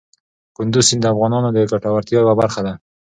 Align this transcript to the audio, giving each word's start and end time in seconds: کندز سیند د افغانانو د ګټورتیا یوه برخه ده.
کندز 0.55 0.83
سیند 0.87 1.01
د 1.03 1.05
افغانانو 1.13 1.49
د 1.53 1.59
ګټورتیا 1.71 2.19
یوه 2.23 2.33
برخه 2.41 2.61
ده. 2.65 2.73